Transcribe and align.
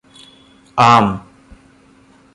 ആം 0.77 1.05